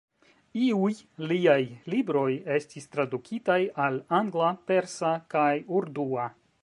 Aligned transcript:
Iuj 0.67 0.93
liaj 1.31 1.57
libroj 1.93 2.31
estis 2.55 2.89
tradukitaj 2.95 3.59
al 3.89 4.01
angla, 4.21 4.49
persa 4.73 5.13
kaj 5.35 5.49
urdua. 5.83 6.27